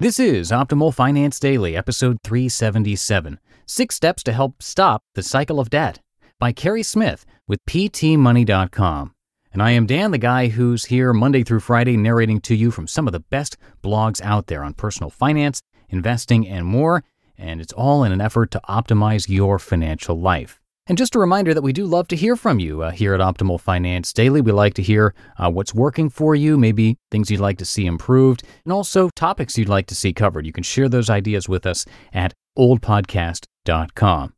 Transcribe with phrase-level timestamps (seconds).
[0.00, 5.70] This is Optimal Finance Daily, episode 377 Six Steps to Help Stop the Cycle of
[5.70, 6.00] Debt
[6.40, 9.14] by Carrie Smith with PTMoney.com.
[9.52, 12.88] And I am Dan, the guy who's here Monday through Friday narrating to you from
[12.88, 17.04] some of the best blogs out there on personal finance, investing, and more.
[17.38, 20.60] And it's all in an effort to optimize your financial life.
[20.86, 23.20] And just a reminder that we do love to hear from you uh, here at
[23.20, 24.42] Optimal Finance Daily.
[24.42, 27.86] We like to hear uh, what's working for you, maybe things you'd like to see
[27.86, 30.44] improved, and also topics you'd like to see covered.
[30.44, 34.34] You can share those ideas with us at oldpodcast.com.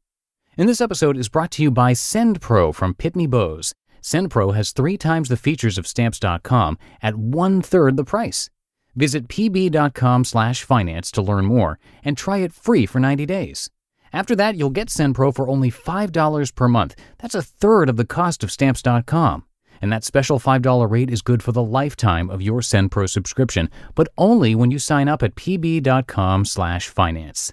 [0.57, 3.75] And this episode is brought to you by SendPro from Pitney Bowes.
[4.01, 8.51] SendPro has three times the features of Stamps.com at one third the price.
[8.95, 13.69] Visit pb.com/finance to learn more and try it free for 90 days.
[14.13, 16.95] After that, you'll get SendPro for only $5 per month.
[17.19, 19.45] That's a third of the cost of Stamps.com.
[19.83, 24.09] And that special $5 rate is good for the lifetime of your SendPro subscription, but
[24.17, 27.53] only when you sign up at pb.com slash finance.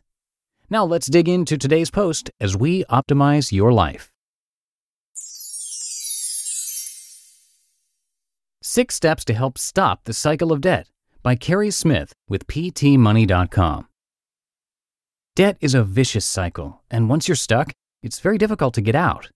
[0.69, 4.11] Now let's dig into today's post as we optimize your life.
[8.61, 10.87] Six Steps to Help Stop the Cycle of Debt
[11.21, 13.87] by Carrie Smith with PTMoney.com.
[15.35, 17.71] Debt is a vicious cycle, and once you're stuck,
[18.03, 19.31] it's very difficult to get out.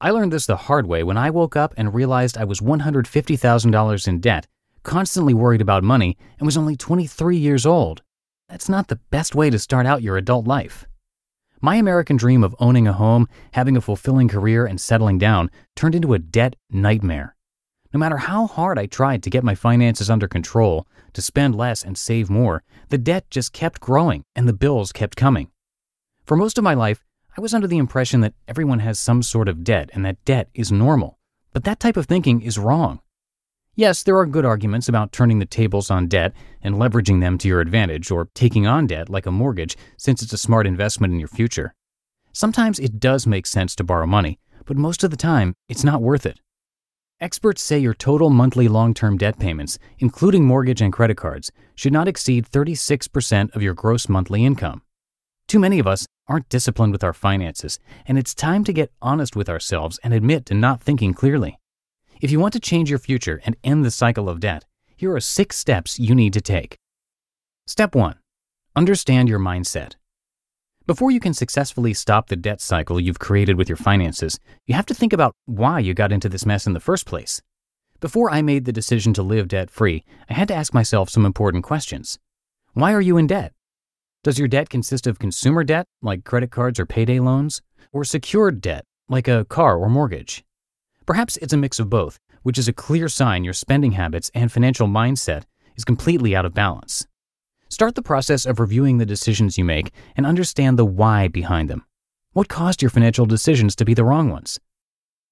[0.00, 4.08] I learned this the hard way when I woke up and realized I was $150,000
[4.08, 4.48] in debt,
[4.82, 8.02] constantly worried about money, and was only 23 years old.
[8.48, 10.86] That's not the best way to start out your adult life.
[11.60, 15.94] My American dream of owning a home, having a fulfilling career, and settling down turned
[15.94, 17.36] into a debt nightmare.
[17.92, 21.82] No matter how hard I tried to get my finances under control, to spend less
[21.82, 25.50] and save more, the debt just kept growing and the bills kept coming.
[26.24, 27.04] For most of my life,
[27.36, 30.50] I was under the impression that everyone has some sort of debt and that debt
[30.52, 31.18] is normal.
[31.54, 33.00] But that type of thinking is wrong.
[33.74, 37.48] Yes, there are good arguments about turning the tables on debt and leveraging them to
[37.48, 41.20] your advantage or taking on debt like a mortgage since it's a smart investment in
[41.20, 41.74] your future.
[42.32, 46.02] Sometimes it does make sense to borrow money, but most of the time, it's not
[46.02, 46.40] worth it.
[47.20, 51.92] Experts say your total monthly long term debt payments, including mortgage and credit cards, should
[51.92, 54.82] not exceed 36% of your gross monthly income.
[55.48, 59.34] Too many of us aren't disciplined with our finances, and it's time to get honest
[59.34, 61.58] with ourselves and admit to not thinking clearly.
[62.20, 64.64] If you want to change your future and end the cycle of debt,
[64.94, 66.76] here are six steps you need to take.
[67.66, 68.14] Step 1
[68.76, 69.94] Understand your mindset.
[70.88, 74.86] Before you can successfully stop the debt cycle you've created with your finances, you have
[74.86, 77.42] to think about why you got into this mess in the first place.
[78.00, 81.26] Before I made the decision to live debt free, I had to ask myself some
[81.26, 82.18] important questions.
[82.72, 83.52] Why are you in debt?
[84.24, 87.60] Does your debt consist of consumer debt, like credit cards or payday loans,
[87.92, 90.42] or secured debt, like a car or mortgage?
[91.04, 94.50] Perhaps it's a mix of both, which is a clear sign your spending habits and
[94.50, 95.42] financial mindset
[95.76, 97.06] is completely out of balance.
[97.70, 101.84] Start the process of reviewing the decisions you make and understand the why behind them.
[102.32, 104.58] What caused your financial decisions to be the wrong ones?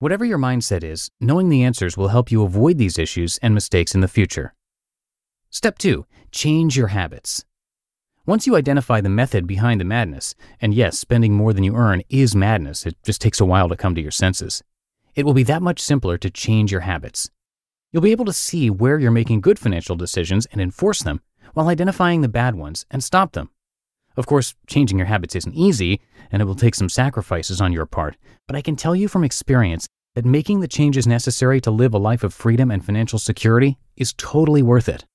[0.00, 3.94] Whatever your mindset is, knowing the answers will help you avoid these issues and mistakes
[3.94, 4.54] in the future.
[5.48, 7.46] Step 2 Change your habits.
[8.26, 12.02] Once you identify the method behind the madness, and yes, spending more than you earn
[12.10, 14.62] is madness, it just takes a while to come to your senses,
[15.14, 17.30] it will be that much simpler to change your habits.
[17.90, 21.22] You'll be able to see where you're making good financial decisions and enforce them
[21.56, 23.48] while identifying the bad ones and stop them.
[24.14, 27.86] Of course, changing your habits isn't easy, and it will take some sacrifices on your
[27.86, 31.94] part, but I can tell you from experience that making the changes necessary to live
[31.94, 35.06] a life of freedom and financial security is totally worth it.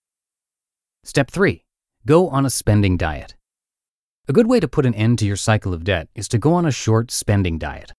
[1.04, 1.64] Step 3
[2.08, 3.36] Go on a spending diet.
[4.28, 6.56] A good way to put an end to your cycle of debt is to go
[6.56, 7.92] on a short spending diet.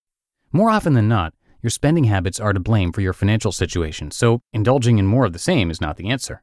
[0.50, 1.32] More often than not,
[1.62, 5.32] your spending habits are to blame for your financial situation, so indulging in more of
[5.32, 6.42] the same is not the answer.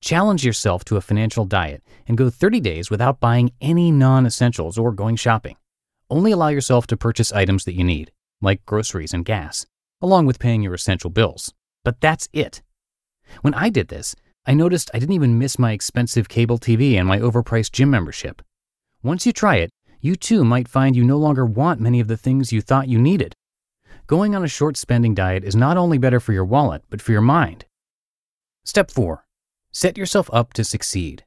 [0.00, 4.78] Challenge yourself to a financial diet and go 30 days without buying any non essentials
[4.78, 5.56] or going shopping.
[6.08, 9.66] Only allow yourself to purchase items that you need, like groceries and gas,
[10.00, 11.52] along with paying your essential bills.
[11.84, 12.62] But that's it.
[13.42, 14.14] When I did this,
[14.46, 18.40] I noticed I didn't even miss my expensive cable TV and my overpriced gym membership.
[19.02, 19.70] Once you try it,
[20.00, 22.98] you too might find you no longer want many of the things you thought you
[22.98, 23.34] needed.
[24.06, 27.12] Going on a short spending diet is not only better for your wallet, but for
[27.12, 27.66] your mind.
[28.64, 29.24] Step 4
[29.72, 31.24] Set yourself up to succeed.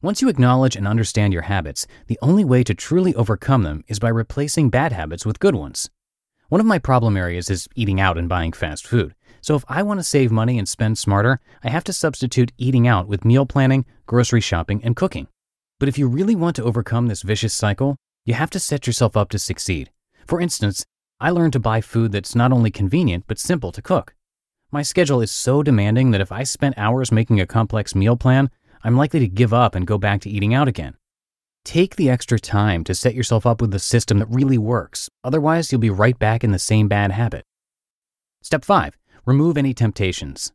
[0.00, 3.98] Once you acknowledge and understand your habits, the only way to truly overcome them is
[3.98, 5.90] by replacing bad habits with good ones.
[6.48, 9.14] One of my problem areas is eating out and buying fast food.
[9.42, 12.88] So if I want to save money and spend smarter, I have to substitute eating
[12.88, 15.28] out with meal planning, grocery shopping, and cooking.
[15.78, 19.16] But if you really want to overcome this vicious cycle, you have to set yourself
[19.16, 19.90] up to succeed.
[20.26, 20.84] For instance,
[21.20, 24.14] I learned to buy food that's not only convenient but simple to cook.
[24.74, 28.48] My schedule is so demanding that if I spent hours making a complex meal plan,
[28.82, 30.96] I'm likely to give up and go back to eating out again.
[31.62, 35.70] Take the extra time to set yourself up with a system that really works, otherwise,
[35.70, 37.44] you'll be right back in the same bad habit.
[38.40, 38.96] Step 5
[39.26, 40.54] Remove any temptations.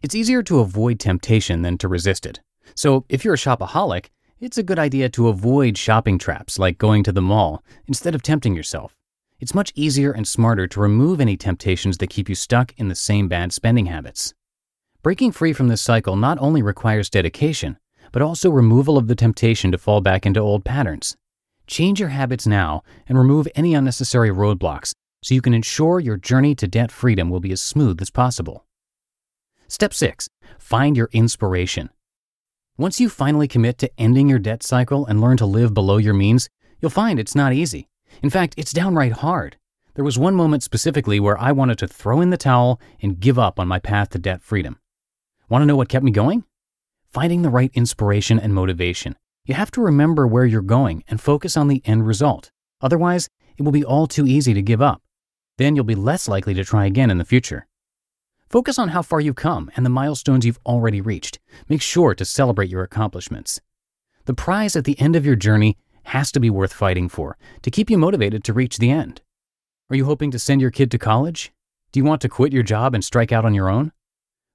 [0.00, 2.40] It's easier to avoid temptation than to resist it.
[2.74, 4.06] So, if you're a shopaholic,
[4.40, 8.22] it's a good idea to avoid shopping traps like going to the mall instead of
[8.22, 8.96] tempting yourself.
[9.38, 12.94] It's much easier and smarter to remove any temptations that keep you stuck in the
[12.94, 14.32] same bad spending habits.
[15.02, 17.76] Breaking free from this cycle not only requires dedication,
[18.12, 21.16] but also removal of the temptation to fall back into old patterns.
[21.66, 24.92] Change your habits now and remove any unnecessary roadblocks
[25.22, 28.64] so you can ensure your journey to debt freedom will be as smooth as possible.
[29.68, 30.28] Step 6
[30.58, 31.90] Find your inspiration.
[32.78, 36.14] Once you finally commit to ending your debt cycle and learn to live below your
[36.14, 36.48] means,
[36.80, 37.88] you'll find it's not easy.
[38.22, 39.56] In fact, it's downright hard.
[39.94, 43.38] There was one moment specifically where I wanted to throw in the towel and give
[43.38, 44.78] up on my path to debt freedom.
[45.48, 46.44] Want to know what kept me going?
[47.12, 49.16] Finding the right inspiration and motivation.
[49.46, 52.50] You have to remember where you're going and focus on the end result.
[52.80, 55.02] Otherwise, it will be all too easy to give up.
[55.56, 57.66] Then you'll be less likely to try again in the future.
[58.48, 61.38] Focus on how far you've come and the milestones you've already reached.
[61.68, 63.60] Make sure to celebrate your accomplishments.
[64.26, 67.70] The prize at the end of your journey has to be worth fighting for to
[67.70, 69.22] keep you motivated to reach the end.
[69.90, 71.52] Are you hoping to send your kid to college?
[71.92, 73.92] Do you want to quit your job and strike out on your own?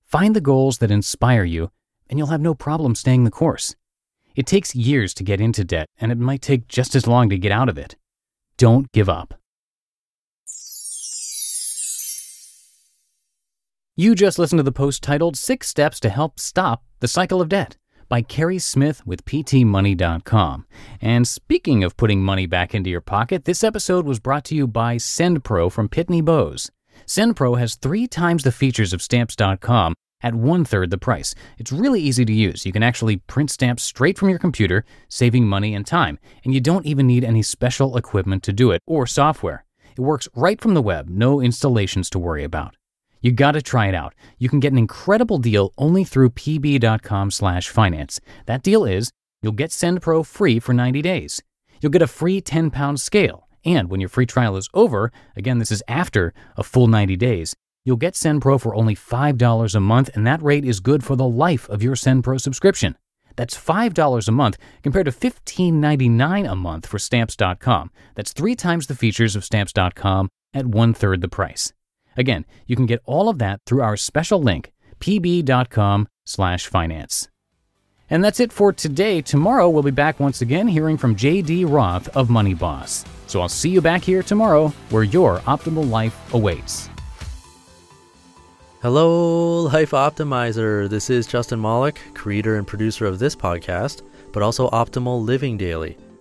[0.06, 1.72] Find the goals that inspire you,
[2.10, 3.76] and you'll have no problem staying the course.
[4.36, 7.38] It takes years to get into debt, and it might take just as long to
[7.38, 7.96] get out of it.
[8.58, 9.34] Don't give up.
[13.98, 17.50] You just listened to the post titled Six Steps to Help Stop the Cycle of
[17.50, 17.78] Debt
[18.12, 20.66] by Carrie Smith with PTMoney.com.
[21.00, 24.68] And speaking of putting money back into your pocket, this episode was brought to you
[24.68, 26.70] by SendPro from Pitney Bowes.
[27.06, 31.34] SendPro has three times the features of Stamps.com at one third the price.
[31.58, 32.66] It's really easy to use.
[32.66, 36.20] You can actually print stamps straight from your computer, saving money and time.
[36.44, 39.64] And you don't even need any special equipment to do it or software.
[39.98, 42.76] It works right from the web, no installations to worry about.
[43.22, 44.14] You gotta try it out.
[44.40, 48.20] You can get an incredible deal only through pb.com slash finance.
[48.48, 51.42] That deal is, you'll get SendPro free for 90 days.
[51.82, 53.48] You'll get a free 10 pound scale.
[53.64, 57.56] And when your free trial is over, again, this is after a full 90 days,
[57.86, 61.28] you'll get SendPro for only $5 a month, and that rate is good for the
[61.28, 62.98] life of your SendPro subscription.
[63.36, 67.92] That's $5 a month compared to $15.99 a month for Stamps.com.
[68.16, 71.72] That's three times the features of Stamps.com at one third the price.
[72.18, 77.30] Again, you can get all of that through our special link, pb.com slash finance.
[78.10, 79.22] And that's it for today.
[79.22, 83.06] Tomorrow we'll be back once again hearing from JD Roth of Money Boss.
[83.28, 86.90] So I'll see you back here tomorrow where your optimal life awaits.
[88.82, 90.90] Hello, Life Optimizer.
[90.90, 94.02] This is Justin Malik, creator and producer of this podcast,
[94.34, 95.98] but also Optimal Living Daily